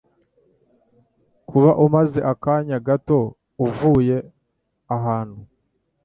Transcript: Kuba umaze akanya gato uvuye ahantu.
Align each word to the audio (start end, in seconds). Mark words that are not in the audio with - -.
Kuba 1.47 1.71
umaze 1.85 2.19
akanya 2.33 2.77
gato 2.87 3.19
uvuye 3.65 4.17
ahantu. 4.95 5.39